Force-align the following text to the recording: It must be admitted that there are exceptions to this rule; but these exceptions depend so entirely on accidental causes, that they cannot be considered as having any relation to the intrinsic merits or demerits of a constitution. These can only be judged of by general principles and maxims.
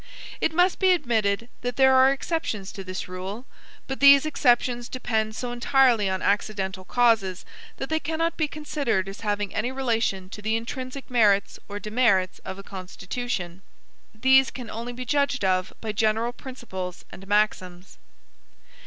It 0.41 0.51
must 0.51 0.79
be 0.79 0.93
admitted 0.93 1.47
that 1.61 1.75
there 1.75 1.93
are 1.93 2.11
exceptions 2.11 2.71
to 2.71 2.83
this 2.83 3.07
rule; 3.07 3.45
but 3.85 3.99
these 3.99 4.25
exceptions 4.25 4.89
depend 4.89 5.35
so 5.35 5.51
entirely 5.51 6.09
on 6.09 6.23
accidental 6.23 6.83
causes, 6.83 7.45
that 7.77 7.89
they 7.89 7.99
cannot 7.99 8.35
be 8.35 8.47
considered 8.47 9.07
as 9.07 9.19
having 9.21 9.53
any 9.53 9.71
relation 9.71 10.27
to 10.29 10.41
the 10.41 10.55
intrinsic 10.55 11.07
merits 11.11 11.59
or 11.69 11.77
demerits 11.79 12.39
of 12.39 12.57
a 12.57 12.63
constitution. 12.63 13.61
These 14.19 14.49
can 14.49 14.71
only 14.71 14.91
be 14.93 15.05
judged 15.05 15.45
of 15.45 15.71
by 15.81 15.91
general 15.91 16.33
principles 16.33 17.05
and 17.11 17.27
maxims. 17.27 17.99